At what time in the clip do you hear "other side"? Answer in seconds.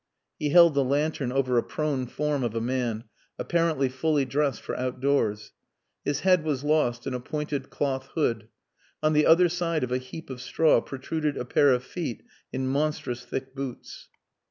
9.27-9.83